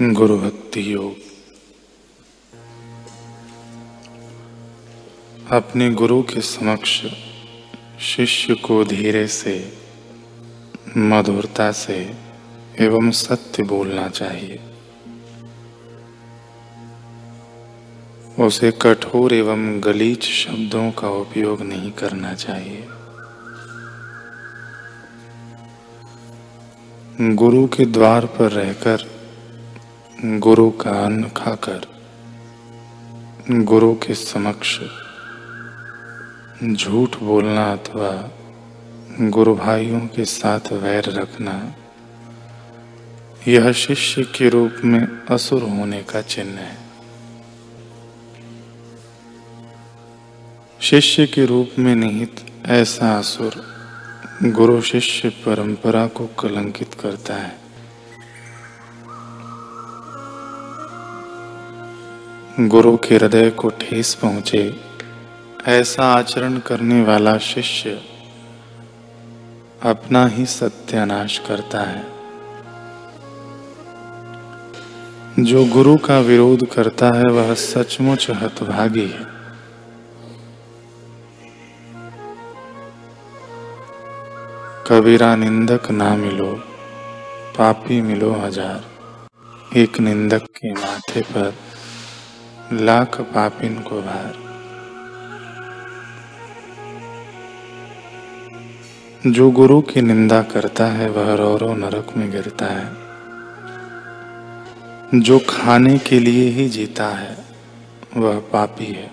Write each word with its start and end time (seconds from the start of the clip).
गुरु 0.00 0.38
भक्ति 0.38 0.94
योग। 0.94 1.16
अपने 5.52 5.90
गुरु 5.90 6.22
के 6.22 6.40
समक्ष 6.40 7.06
शिष्य 8.00 8.54
को 8.54 8.84
धीरे 8.84 9.26
से, 9.26 9.78
मधुरता 10.96 11.72
से 11.72 12.14
एवं 12.80 13.10
सत्य 13.10 13.62
बोलना 13.62 14.08
चाहिए। 14.08 14.60
उसे 18.40 18.70
कठोर 18.82 19.34
एवं 19.34 19.84
गलीच 19.84 20.24
शब्दों 20.24 20.90
का 20.90 21.08
उपयोग 21.08 21.62
नहीं 21.62 21.92
करना 21.92 22.34
चाहिए। 22.34 22.88
गुरु 27.20 27.66
के 27.66 27.84
द्वार 27.84 28.26
पर 28.26 28.52
रहकर 28.52 29.13
गुरु 30.22 30.70
का 30.70 30.90
अन्न 31.04 31.28
खाकर 31.28 31.86
गुरु 33.50 33.94
के 33.94 34.14
समक्ष 34.14 34.78
झूठ 36.64 37.16
बोलना 37.16 37.72
अथवा 37.72 38.30
गुरु 39.20 39.54
भाइयों 39.54 40.00
के 40.00 40.24
साथ 40.24 40.72
वैर 40.72 41.04
रखना, 41.04 41.74
यह 43.48 43.72
शिष्य 43.72 44.22
के 44.22 44.48
रूप 44.48 44.76
में 44.84 45.26
असुर 45.30 45.62
होने 45.62 46.02
का 46.02 46.20
चिन्ह 46.20 46.58
है। 46.58 46.78
शिष्य 50.80 51.26
के 51.26 51.46
रूप 51.46 51.70
में 51.78 51.94
निहित 51.94 52.40
ऐसा 52.66 53.18
असुर 53.18 53.62
गुरु 54.42 54.80
शिष्य 54.80 55.28
परंपरा 55.28 56.06
को 56.06 56.26
कलंकित 56.26 56.94
करता 56.94 57.34
है। 57.34 57.63
गुरु 62.60 62.96
के 62.96 63.14
हृदय 63.14 63.50
को 63.50 63.68
ठेस 63.68 64.14
पहुँचे। 64.14 64.80
ऐसा 65.66 66.04
आचरण 66.04 66.58
करने 66.58 67.02
वाला 67.02 67.38
शिष्य 67.38 67.90
अपना 69.82 70.26
ही 70.26 70.46
सत्यानाश 70.46 71.38
करता 71.38 71.80
है। 71.80 72.04
जो 75.40 75.64
गुरु 75.64 75.96
का 75.96 76.18
विरोध 76.18 76.66
करता 76.66 77.06
है, 77.06 77.24
वह 77.24 77.54
सचमुच 77.54 78.30
हतभागी 78.30 79.06
है। 79.08 79.26
कबीरा 84.86 85.36
निंदक 85.36 85.90
ना 85.90 86.16
मिलो, 86.16 86.52
पापी 87.58 88.00
मिलो 88.00 88.32
हज़ार। 88.32 88.84
एक 89.76 90.00
निंदक 90.00 90.42
के 90.42 90.72
माथे 90.72 91.20
पर 91.20 91.54
लाख 92.72 93.20
पापिन 93.20 93.78
को 93.78 94.02
भार। 94.02 94.44
जो 99.26 99.50
गुरु 99.50 99.80
की 99.80 100.00
निंदा 100.00 100.42
करता 100.42 100.86
है, 100.86 101.10
वह 101.10 101.34
रो 101.34 101.56
रो 101.56 101.74
नरक 101.74 102.16
में 102.16 102.30
गिरता 102.30 102.66
है। 102.66 103.04
जो 105.20 105.40
खाने 105.48 105.98
के 105.98 106.18
लिए 106.18 106.50
ही 106.50 106.68
जीता 106.68 107.06
है, 107.06 107.44
वह 108.16 108.38
पापी 108.38 108.84
है। 108.84 109.10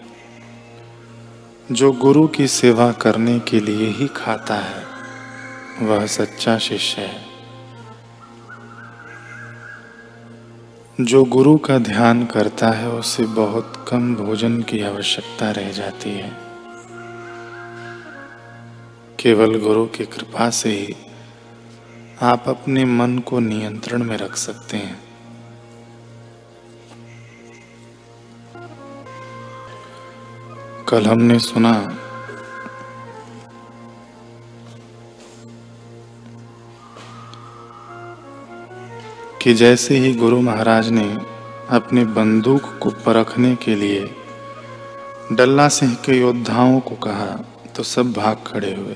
जो 1.72 1.92
गुरु 1.92 2.28
की 2.28 2.48
सेवा 2.48 2.92
करने 2.92 3.40
के 3.40 3.60
लिए 3.60 3.90
ही 3.90 4.08
खाता 4.08 4.56
है, 4.56 4.84
वह 5.82 6.06
सच्चा 6.06 6.58
शिष्य 6.58 7.02
है। 7.02 7.31
जो 11.06 11.24
गुरु 11.24 11.58
का 11.58 11.78
ध्यान 11.78 12.26
करता 12.26 12.70
है, 12.70 12.90
उसे 12.90 13.24
बहुत 13.24 13.86
कम 13.88 14.16
भोजन 14.16 14.62
की 14.62 14.82
आवश्यकता 14.82 15.52
रह 15.52 15.72
जाती 15.72 16.10
है। 16.10 16.38
केवल 19.20 19.60
गुरु 19.60 19.86
की 19.86 20.06
कृपा 20.06 20.50
से 20.50 20.70
ही 20.70 20.96
आप 22.22 22.44
अपने 22.48 22.86
मन 22.86 23.20
को 23.20 23.40
नियंत्रण 23.40 24.04
में 24.04 24.18
रख 24.18 24.36
सकते 24.36 24.78
हैं। 24.78 25.00
कल 30.90 31.06
हमने 31.06 31.40
सुना 31.40 31.98
कि 39.42 39.54
जैसे 39.54 39.98
ही 39.98 40.14
गुरु 40.14 40.42
महाराज 40.42 40.90
ने 40.90 41.18
अपने 41.70 42.06
बंदूक 42.06 42.62
को 42.82 42.90
परखने 42.90 43.56
के 43.56 43.76
लिए 43.76 44.10
डल्ला 45.32 45.68
सिंह 45.68 45.94
के 45.96 46.20
योद्धाओं 46.20 46.80
को 46.80 46.96
कहा 46.96 47.46
तो 47.76 47.84
सब 47.84 48.12
भाग 48.14 48.38
खड़े 48.48 48.74
हुए। 48.76 48.96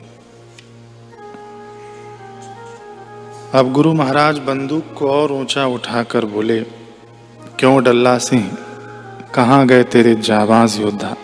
अब 3.54 3.72
गुरु 3.72 3.94
महाराज 3.94 4.40
बंदूक 4.40 4.94
को 4.94 5.10
और 5.10 5.32
ऊँचा 5.32 5.66
उठाकर 5.66 6.26
बोले, 6.26 6.62
क्यों 7.60 7.84
डल्ला 7.84 8.18
सिंह? 8.18 8.58
कहाँ 9.36 9.68
गए 9.68 9.84
तेरे 9.84 10.16
जाबाज 10.16 10.80
योद्धा? 10.80 11.16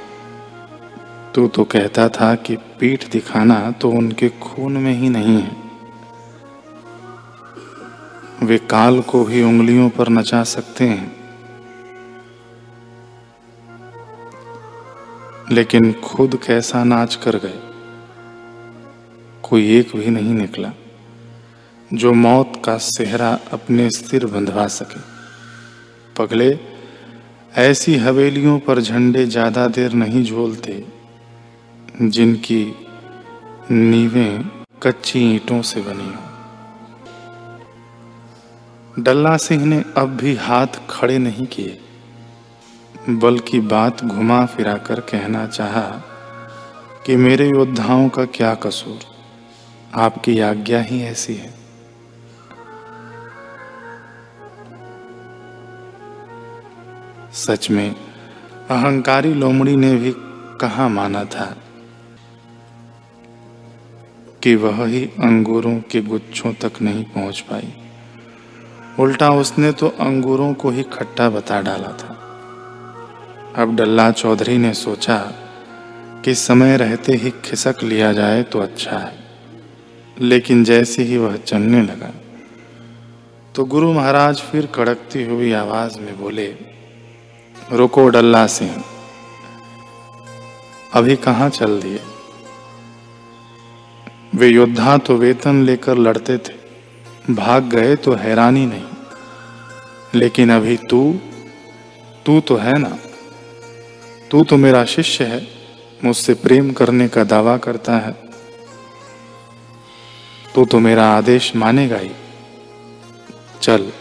तू 1.36 1.48
तो 1.48 1.64
कहता 1.64 2.10
था 2.10 2.36
कि 2.36 2.56
पीठ 2.56 3.12
दिखाना 3.12 3.72
तो 3.72 3.90
उनके 3.90 4.30
खून 4.30 4.78
में 4.78 4.94
ही 4.94 5.10
नहीं 5.10 5.42
है। 5.42 5.61
वे 8.42 8.58
काल 8.70 9.02
को 9.02 9.24
भी 9.26 9.42
उंगलियों 9.44 9.90
पर 9.90 10.10
नचा 10.10 10.44
सकते 10.46 10.86
हैं। 10.86 11.12
लेकिन 15.52 15.92
खुद 16.04 16.36
कैसा 16.46 16.84
नाच 16.84 17.16
कर 17.16 17.36
गए, 17.38 17.60
कोई 19.44 19.70
एक 19.78 19.96
भी 19.96 20.10
नहीं 20.10 20.34
निकला, 20.34 20.72
जो 21.92 22.14
मौत 22.16 22.62
का 22.66 22.78
सेहरा 22.80 23.32
अपने 23.54 23.90
सिर 23.90 24.26
बंधवा 24.28 24.68
सके। 24.70 25.00
पगले, 26.16 26.58
ऐसी 27.60 27.96
हवेलियों 27.98 28.58
पर 28.60 28.82
झंडे 28.82 29.26
ज़्यादा 29.28 29.68
देर 29.70 29.94
नहीं 29.96 30.24
झोलते, 30.24 30.84
जिनकी 32.02 32.64
नीवें 33.72 34.44
कच्ची 34.84 35.20
ईंटों 35.26 35.62
से 35.64 35.82
बनी 35.82 36.06
हो। 36.06 36.31
डल्ला 39.00 39.38
सिंह 39.38 39.66
ने 39.66 39.84
अब 39.98 40.10
भी 40.10 40.36
हाथ 40.36 40.68
खड़े 40.90 41.18
नहीं 41.18 41.46
किए। 41.46 41.82
बल्कि 43.10 43.60
बात 43.60 44.04
घुमा 44.04 44.46
फिरा 44.46 44.78
कर 44.78 45.00
कहना 45.00 45.48
चाहा 45.48 46.02
कि 47.06 47.16
मेरे 47.16 47.50
योद्धाओं 47.50 48.10
का 48.10 48.26
क्या 48.26 48.56
कसूर? 48.56 49.00
आपकी 49.96 50.40
आज्ञा 50.40 50.82
ही 50.82 51.04
ऐसी 51.04 51.36
है। 51.36 51.54
सच 57.34 57.72
में, 57.72 57.96
अहंकारी 58.70 59.34
लोमड़ी 59.34 59.76
ने 59.76 59.96
भी 59.96 60.14
कहा 60.62 60.88
माना 60.88 61.24
था 61.26 61.58
कि 64.44 64.56
वह 64.56 64.86
ही 64.86 65.06
अंगूरों 65.06 65.80
के 65.80 66.02
गुच्छों 66.02 66.54
तक 66.54 66.72
नहीं 66.82 67.04
पहुँच 67.04 67.40
पाई। 67.40 67.74
उल्टा 69.00 69.30
उसने 69.32 69.72
तो 69.72 69.88
अंगूरों 70.00 70.54
को 70.54 70.70
ही 70.70 70.84
खट्टा 70.84 71.30
बता 71.30 71.62
डाला 71.62 71.92
था। 71.92 72.18
अब 73.56 73.76
डल्ला 73.76 74.12
चौधरी 74.12 74.58
ने 74.58 74.74
सोचा 74.74 75.18
कि 76.26 76.36
समय 76.36 76.78
रहते 76.78 77.14
ही 77.14 77.32
खिसक 77.46 77.84
लिया 77.84 78.12
जाए 78.14 78.44
तो 78.44 78.60
अच्छा 78.60 78.98
है, 78.98 79.18
लेकिन 80.18 80.64
जैसे 80.64 81.04
ही 81.04 81.18
वह 81.18 81.36
चलने 81.38 81.82
लगा 81.82 82.12
तो 83.56 83.66
गुरु 83.66 83.92
महाराज 83.94 84.42
फिर 84.42 84.66
कड़कती 84.66 85.24
हुई 85.24 85.52
आवाज़ 85.54 86.00
में 86.00 86.20
बोले, 86.20 86.48
रुको 87.72 88.08
डल्ला 88.10 88.46
सिंह, 88.48 88.84
अभी 90.94 91.16
कहाँ 91.16 91.50
चल 91.50 91.80
दिए? 91.82 92.00
वे 94.36 94.48
योद्धा 94.48 94.98
तो 94.98 95.16
वेतन 95.16 95.64
लेकर 95.64 95.98
लड़ते 95.98 96.38
थे 96.38 96.61
भाग 97.30 97.64
गए 97.64 97.96
तो 97.96 98.14
हैरानी 98.14 98.66
नहीं। 98.66 98.86
लेकिन 100.16 100.52
अभी 100.52 100.78
तू 100.78 101.20
तू 102.26 102.42
तो 102.42 102.56
है 102.56 102.78
ना। 102.78 102.98
तू 104.32 104.44
तो 104.44 104.58
मेरा 104.58 104.86
शिष्य 104.86 105.26
है, 105.26 105.48
मुझसे 106.04 106.34
प्रेम 106.34 106.72
करने 106.72 107.08
का 107.08 107.24
दावा 107.24 107.58
करता 107.58 107.98
है। 107.98 108.12
तू 110.56 110.66
तो 110.66 110.80
मेरा 110.80 111.10
आदेश 111.10 111.56
मानेगा 111.56 111.98
ही। 111.98 112.12
चल, 113.62 113.92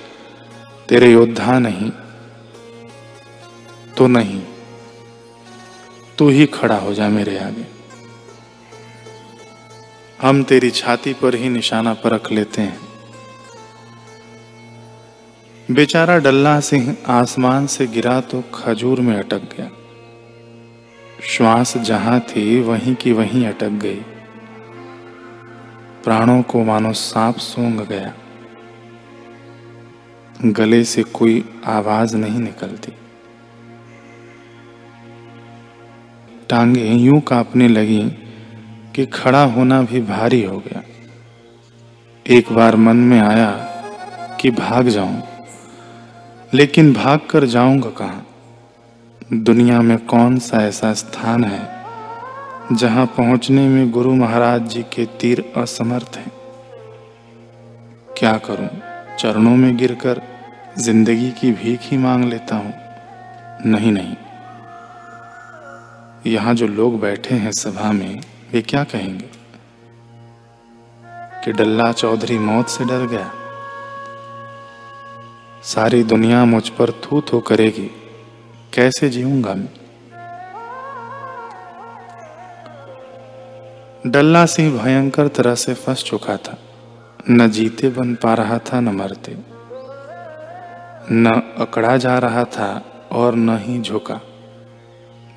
तेरे 0.88 1.12
योद्धा 1.12 1.58
नहीं 1.58 1.90
तो 3.96 4.06
नहीं। 4.06 4.42
तू 6.18 6.28
ही 6.28 6.46
खड़ा 6.46 6.76
हो 6.76 6.94
जा 6.94 7.08
मेरे 7.08 7.38
आगे। 7.38 7.66
हम 10.22 10.44
तेरी 10.44 10.70
छाती 10.70 11.14
पर 11.14 11.34
ही 11.34 11.48
निशाना 11.48 11.94
परख 11.94 12.32
लेते 12.32 12.62
हैं। 12.62 12.89
बेचारा 15.70 16.18
डल्ला 16.18 16.60
सिंह 16.60 16.96
आसमान 17.06 17.66
से 17.66 17.86
गिरा 17.86 18.20
तो 18.20 18.44
खजूर 18.54 19.00
में 19.00 19.16
अटक 19.16 19.38
गया। 19.38 19.70
श्वास 21.22 21.76
जहाँ 21.76 22.20
थी, 22.20 22.60
वहीं 22.60 22.94
की 22.94 23.12
वहीं 23.12 23.46
अटक 23.46 23.68
गई। 23.68 24.00
प्राणों 26.04 26.42
को 26.42 26.64
मानो 26.64 26.92
सांप 26.92 27.36
सूंघ 27.36 27.80
गया। 27.80 28.14
गले 30.44 30.84
से 30.84 31.02
कोई 31.02 31.44
आवाज़ 31.66 32.16
नहीं 32.16 32.40
निकलती। 32.40 32.92
टांगे 36.48 36.92
यूँ 36.92 37.20
कांपने 37.20 37.68
लगी 37.68 38.08
कि 38.94 39.06
खड़ा 39.06 39.44
होना 39.44 39.82
भी 39.82 40.00
भारी 40.00 40.44
हो 40.44 40.58
गया। 40.58 40.82
एक 42.26 42.52
बार 42.52 42.76
मन 42.76 42.96
में 42.96 43.20
आया 43.20 43.50
कि 44.40 44.50
भाग 44.50 44.88
जाऊँ। 44.88 45.29
लेकिन 46.54 46.92
भाग 46.92 47.20
कर 47.30 47.44
जाऊँगा 47.44 47.90
कहाँ? 47.90 48.26
दुनिया 49.32 49.82
में 49.82 50.06
कौन 50.06 50.38
सा 50.38 50.58
ऐसा 50.58 50.94
स्थान 50.94 51.44
है 51.44 51.84
जहाँ 52.72 53.06
पहुँचने 53.06 53.68
में 53.68 53.90
गुरु 53.90 54.14
महाराज 54.14 54.62
जी 54.62 54.82
के 54.82 55.06
तीर 55.06 55.52
असमर्थ 55.56 56.12
हैं? 56.16 56.32
क्या 58.18 58.38
करूँ? 58.38 58.68
चरणों 59.16 59.56
में 59.56 59.76
गिरकर 59.76 60.22
ज़िंदगी 60.78 61.30
की 61.30 61.52
भीख 61.52 61.80
ही 61.82 61.98
मांग 61.98 62.24
लेता 62.24 62.56
हूँ। 62.56 62.74
नहीं 63.66 63.92
नहीं। 63.92 64.16
यहाँ 66.32 66.54
जो 66.54 66.66
लोग 66.66 67.00
बैठे 67.00 67.34
हैं 67.34 67.52
सभा 67.52 67.92
में, 67.92 68.20
वे 68.52 68.62
क्या 68.62 68.84
कहेंगे? 68.84 69.30
कि 71.44 71.52
डल्ला 71.52 71.92
चौधरी 71.92 72.38
मौत 72.38 72.68
से 72.68 72.84
डर 72.84 73.06
गया। 73.06 73.32
सारी 75.62 76.02
दुनिया 76.02 76.44
मुझ 76.44 76.68
पर 76.68 76.90
थू 76.90 77.20
थू 77.20 77.40
करेगी। 77.40 77.90
कैसे 78.74 79.08
जीऊँगा 79.08 79.54
मैं? 79.54 79.68
डल्ला 84.06 84.46
सिंह 84.46 84.82
भयंकर 84.82 85.28
तरह 85.28 85.54
से 85.54 85.74
फंस 85.74 86.04
चुका 86.04 86.36
था। 86.36 86.58
न 87.30 87.50
जीते 87.50 87.88
बन 87.88 88.14
पा 88.14 88.34
रहा 88.34 88.58
था, 88.58 88.80
न 88.80 88.88
मरते। 88.88 89.36
न 91.12 91.54
अकड़ा 91.58 91.96
जा 91.96 92.18
रहा 92.18 92.44
था 92.44 92.84
और 93.12 93.34
न 93.34 93.58
ही 93.58 93.80
झुका। 93.80 94.20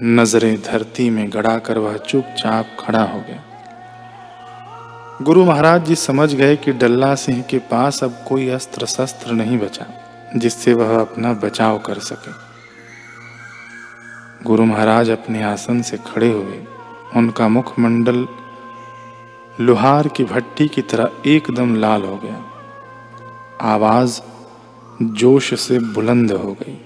नज़रें 0.02 0.62
धरती 0.62 1.10
में 1.10 1.34
गड़ा 1.34 1.58
कर 1.58 1.78
वह 1.78 1.98
चुपचाप 1.98 2.66
खड़ा 2.80 3.04
हो 3.04 3.19
गया। 3.19 3.44
गुरु 5.22 5.46
महाराज 5.46 5.86
जी 5.86 5.96
समझ 5.96 6.36
गए 6.36 6.56
कि 6.56 6.72
डल्ला 6.72 7.16
सिंह 7.16 7.42
के 7.42 7.58
पास 7.58 8.04
अब 8.04 8.26
कोई 8.28 8.50
अस्त्र 8.50 8.86
शस्त्र 8.86 9.31
नहीं 9.31 9.58
बचा। 9.58 9.86
जिससे 10.35 10.74
वह 10.74 11.01
अपना 11.01 11.33
बचाव 11.33 11.80
कर 11.80 12.00
सके। 12.00 12.31
गुरु 14.44 14.65
महाराज 14.65 15.09
अपने 15.09 15.44
आसन 15.44 15.81
से 15.81 15.97
खड़े 15.97 16.31
हुए, 16.31 16.65
उनका 17.15 17.47
मुखमंडल 17.47 18.27
लोहार 19.59 20.07
की 20.07 20.24
भट्टी 20.24 20.68
की 20.68 20.81
तरह 20.81 21.12
एकदम 21.25 21.75
लाल 21.75 22.03
हो 22.03 22.18
गया। 22.18 22.45
आवाज़ 23.62 24.21
जोश 25.01 25.59
से 25.59 25.80
बुलंद 25.80 26.31
हो 26.31 26.53
गई। 26.53 26.85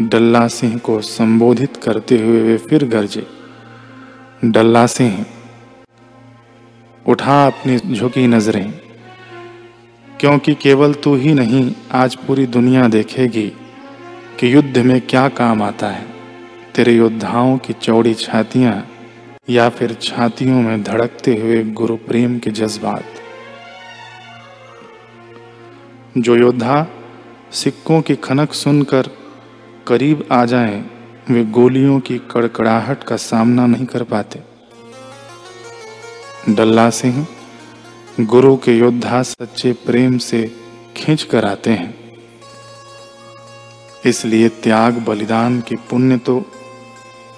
डल्ला 0.00 0.48
सिंह 0.48 0.78
को 0.78 1.00
संबोधित 1.00 1.76
करते 1.76 2.18
हुए 2.18 2.42
वे 2.42 2.56
फिर 2.56 2.88
गरजे। 2.88 3.26
डल्ला 4.44 4.86
सिंह 4.86 5.26
उठा 7.08 7.46
अपनी 7.46 7.78
झुकी 7.94 8.26
नज़रें। 8.26 8.83
क्योंकि 10.24 10.54
केवल 10.54 10.94
तू 10.94 11.16
ही 11.16 11.34
नहीं 11.34 11.74
आज 11.92 12.14
पूरी 12.14 12.46
दुनिया 12.46 12.88
देखेगी 12.88 13.52
कि 14.40 14.54
युद्ध 14.54 14.78
में 14.78 15.00
क्या 15.00 15.28
काम 15.28 15.62
आता 15.62 15.86
है। 15.86 16.06
तेरे 16.74 16.92
योद्धाओं 16.92 17.58
की 17.58 17.72
चौड़ी 17.72 18.14
छातियाँ 18.14 18.88
या 19.50 19.68
फिर 19.68 19.94
छातियों 20.02 20.62
में 20.62 20.82
धड़कते 20.82 21.36
हुए 21.36 21.62
गुरु 21.64 21.96
प्रेम 21.96 22.38
के 22.38 22.50
जज्बात। 22.50 23.04
जो 26.18 26.36
योद्धा 26.36 26.86
सिक्कों 27.52 28.02
की 28.02 28.14
खनक 28.14 28.52
सुनकर 28.52 29.10
करीब 29.86 30.28
आ 30.32 30.44
जाएँ, 30.44 30.90
वे 31.30 31.44
गोलियों 31.44 32.00
की 32.00 32.18
कड़कड़ाहट 32.18 33.04
का 33.04 33.16
सामना 33.16 33.66
नहीं 33.66 33.86
कर 33.86 34.02
पाते। 34.02 34.42
डल्ला 36.54 36.90
सिंह 36.90 37.26
गुरु 38.20 38.56
के 38.56 38.72
योद्धा 38.72 39.22
सच्चे 39.22 39.72
प्रेम 39.72 40.18
से 40.18 40.42
खींच 40.96 41.22
कर 41.22 41.44
आते 41.44 41.70
हैं। 41.70 41.94
इसलिए 44.06 44.48
त्याग 44.48 44.98
बलिदान 44.98 45.60
के 45.60 45.76
पुण्य 45.76 46.18
तो 46.18 46.36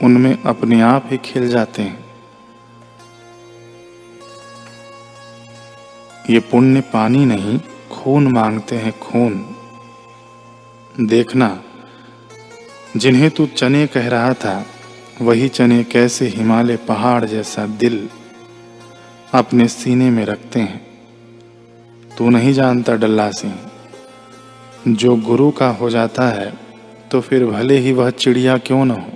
उनमें 0.02 0.42
अपने 0.42 0.80
आप 0.80 1.08
ही 1.10 1.18
खिल 1.18 1.48
जाते 1.48 1.82
हैं। 1.82 2.04
ये 6.30 6.40
पुण्य 6.40 6.80
पानी 6.80 7.24
नहीं, 7.24 7.58
खून 7.92 8.26
मांगते 8.26 8.76
हैं 8.76 8.92
खून। 9.00 9.56
देखना, 11.00 11.62
जिन्हें 12.96 13.30
तू 13.30 13.46
चने 13.46 13.86
कह 13.86 14.08
रहा 14.08 14.34
था, 14.34 14.66
वही 15.22 15.48
चने 15.48 15.82
कैसे 15.84 16.26
हिमालय 16.26 16.76
पहाड़ 16.76 17.24
जैसा 17.24 17.66
दिल 17.66 18.08
अपने 19.26 19.66
सीने 19.68 20.10
में 20.10 20.24
रखते 20.24 20.60
हैं। 20.60 20.80
तू 22.16 22.28
नहीं 22.30 22.52
जानता 22.52 22.94
डल्ला 22.94 23.30
सिंह 23.30 23.54
जो 24.88 25.16
गुरु 25.18 25.50
का 25.50 25.68
हो 25.70 25.90
जाता 25.90 26.28
है 26.28 26.52
तो 27.10 27.20
फिर 27.20 27.44
भले 27.46 27.78
ही 27.78 27.92
वह 27.92 28.10
चिड़िया 28.12 28.56
क्यों 28.58 28.84
न 28.84 28.90
हो, 28.90 29.12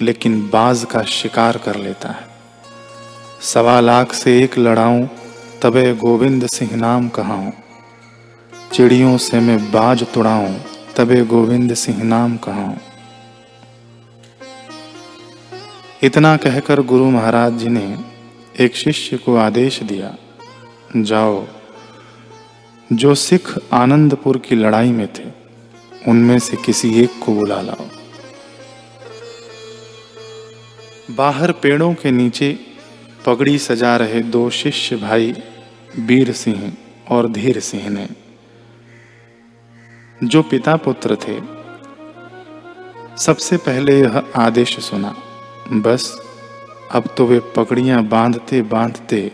लेकिन 0.00 0.40
बाज 0.50 0.84
का 0.84 1.02
शिकार 1.10 1.56
कर 1.56 1.76
लेता 1.76 2.08
है। 2.10 2.26
सवा 3.44 3.78
लाख 3.80 4.12
से 4.12 4.38
एक 4.42 4.58
लड़ाऊं, 4.58 5.06
तबे 5.62 5.92
गोविंद 5.94 6.46
सिंह 6.46 6.74
नाम 6.76 7.08
कहाऊं। 7.08 7.50
चिड़ियों 8.72 9.16
से 9.18 9.40
मैं 9.40 9.58
बाज 9.72 10.06
तुड़ाऊं, 10.14 10.54
तबे 10.96 11.20
गोविंद 11.24 11.74
सिंह 11.74 12.02
नाम 12.04 12.36
कहाऊं। 12.36 12.76
इतना 16.02 16.36
कहकर 16.36 16.82
गुरु 16.82 17.10
महाराज 17.10 17.58
जी 17.58 17.68
ने 17.68 17.86
एक 18.60 18.76
शिष्य 18.76 19.16
को 19.16 19.36
आदेश 19.36 19.82
दिया, 19.82 20.16
जाओ। 20.96 21.46
जो 22.92 23.14
सिख 23.14 23.54
आनंदपुर 23.72 24.38
की 24.38 24.54
लड़ाई 24.54 24.92
में 24.92 25.08
थे, 25.12 25.24
उनमें 26.08 26.38
से 26.38 26.56
किसी 26.56 27.02
एक 27.02 27.10
को 27.26 27.34
बुला 27.34 27.60
लाओ। 27.60 27.84
बाहर 31.10 31.52
पेड़ों 31.52 31.94
के 31.94 32.10
नीचे 32.10 32.58
पगड़ी 33.26 33.58
सजा 33.58 33.96
रहे 33.96 34.22
दो 34.22 34.50
शिष्य 34.50 34.96
भाई, 34.96 35.34
वीर 35.98 36.32
सिंह 36.32 36.72
और 37.10 37.28
धीर 37.28 37.60
सिंह 37.60 37.88
ने। 37.88 38.08
जो 40.24 40.42
पिता 40.42 40.76
पुत्र 40.76 41.16
थे, 41.16 41.40
सबसे 43.16 43.56
पहले 43.56 44.00
यह 44.00 44.22
आदेश 44.36 44.80
सुना, 44.80 45.16
बस 45.68 46.21
अब 46.94 47.04
तो 47.16 47.26
वे 47.26 47.40
पकड़ियाँ 47.40 48.04
बांधते 48.04 48.62
बांधते 48.62 49.32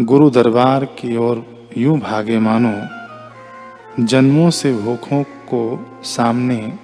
गुरु 0.00 0.30
दरबार 0.30 0.84
की 0.84 1.16
ओर 1.16 1.68
यूँ 1.78 1.98
भागे 1.98 2.38
मानो, 2.38 2.72
जन्मों 4.04 4.50
से 4.50 4.72
भूखों 4.74 5.22
को 5.22 5.86
सामने 6.02 6.78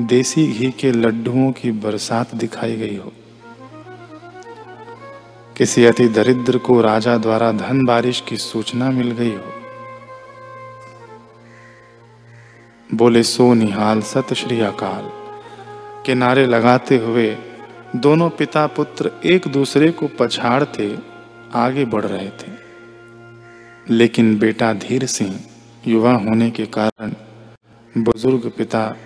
देसी 0.00 0.46
घी 0.46 0.70
के 0.70 0.92
लड्डुओं 0.92 1.52
की 1.52 1.72
बरसात 1.72 2.34
दिखाई 2.34 2.76
गई 2.76 2.96
हो। 2.96 3.12
किसी 5.56 5.84
अति 5.84 6.08
दरिद्र 6.08 6.58
को 6.58 6.80
राजा 6.80 7.16
द्वारा 7.18 7.52
धन 7.52 7.84
बारिश 7.84 8.24
की 8.28 8.36
सूचना 8.36 8.90
मिल 8.90 9.10
गई 9.10 9.34
हो। 9.34 9.52
बोले, 12.94 13.22
सो 13.22 13.54
निहाल 13.54 14.00
सत 14.00 14.34
श्री 14.34 14.60
अकाल। 14.60 15.10
किनारे 16.06 16.46
लगाते 16.46 16.96
हुए 16.96 17.36
दोनों 17.96 18.30
पिता 18.30 18.66
पुत्र 18.66 19.10
एक 19.24 19.48
दूसरे 19.48 19.90
को 19.90 20.08
पछाड़ते 20.08 20.98
आगे 21.54 21.84
बढ़ 21.84 22.04
रहे 22.04 22.28
थे। 22.28 22.52
लेकिन 23.90 24.38
बेटा 24.38 24.72
धीर 24.72 25.06
सिंह 25.06 25.40
युवा 25.86 26.12
होने 26.12 26.50
के 26.50 26.66
कारण 26.66 27.12
बुज़ुर्ग 27.98 28.52
पिता 28.58 28.96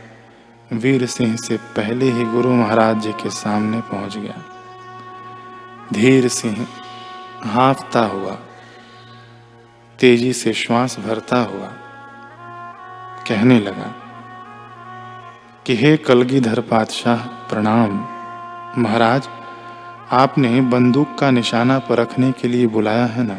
वीर 0.72 1.06
सिंह 1.06 1.36
से 1.36 1.56
पहले 1.56 2.10
ही 2.10 2.24
गुरु 2.24 2.50
महाराज 2.50 3.00
जी 3.00 3.12
के 3.12 3.30
सामने 3.30 3.80
पहुँच 3.80 4.16
गया। 4.16 4.44
धीर 5.92 6.28
सिंह 6.28 6.66
हाफता 7.44 8.06
हुआ, 8.06 8.38
तेज़ी 10.00 10.32
से 10.32 10.52
श्वास 10.52 10.98
भरता 10.98 11.36
हुआ 11.36 11.68
कहने 13.28 13.60
लगा 13.60 13.94
कि, 15.66 15.76
हे 15.76 15.96
कलगीधर 15.96 16.60
पातशाह, 16.60 17.18
प्रणाम। 17.18 18.13
महाराज, 18.78 19.28
आपने 20.12 20.60
बंदूक 20.60 21.18
का 21.18 21.30
निशाना 21.30 21.78
परखने 21.78 22.32
के 22.32 22.48
लिए 22.48 22.66
बुलाया 22.66 23.06
है 23.06 23.22
ना? 23.22 23.38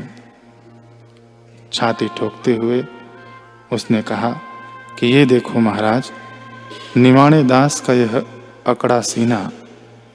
छाती 1.73 2.07
ठोकते 2.07 2.55
हुए 2.55 2.85
उसने 3.71 4.01
कहा, 4.01 4.29
कि 4.99 5.07
ये 5.07 5.25
देखो 5.25 5.59
महाराज, 5.59 6.11
निमाणे 6.97 7.43
दास 7.43 7.81
का 7.81 7.93
यह 7.93 8.25
अकड़ा 8.67 9.01
सीना 9.01 9.51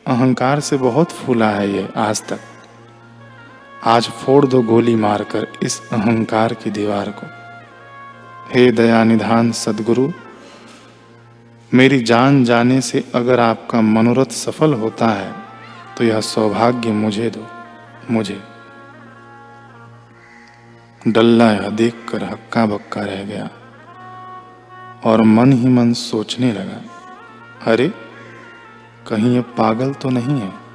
अहंकार 0.07 0.61
से 0.61 0.77
बहुत 0.77 1.11
फूला 1.11 1.51
है 1.51 1.73
ये 1.73 1.89
आज 1.97 2.23
तक। 2.23 2.41
आज 3.85 4.09
फोड़ 4.09 4.47
दो 4.47 4.63
गोली 4.63 4.95
मारकर 4.97 5.47
इस 5.63 5.81
अहंकार 5.93 6.55
की 6.55 6.71
दीवार 6.71 7.11
को। 7.11 7.27
हे 8.55 8.73
दया 8.73 9.05
निधान 9.05 9.53
सदगुरु 9.53 10.13
मेरी 11.75 12.01
जान 12.01 12.45
जाने 12.45 12.81
से 12.81 13.13
अगर 13.15 13.41
आपका 13.41 13.81
मनोरथ 13.81 14.27
सफल 14.27 14.75
होता 14.75 15.09
है 15.09 15.35
तो 15.97 16.05
यह 16.05 16.21
सौभाग्य 16.21 16.93
मुझे 16.93 17.31
दो, 17.31 17.47
मुझे। 18.11 18.43
डल्ला 21.09 21.51
यह 21.53 21.69
देखकर 21.69 22.25
हक्का 22.25 22.67
बक्का 22.67 23.01
रह 23.01 23.25
गया 23.25 23.51
और 25.05 25.23
मन 25.23 25.53
ही 25.53 25.69
मन 25.69 25.93
सोचने 25.93 26.53
लगा, 26.53 26.81
अरे, 27.73 27.89
कहीं 29.09 29.35
ये 29.35 29.41
पागल 29.41 29.93
तो 29.93 30.11
नहीं 30.11 30.41
है? 30.41 30.70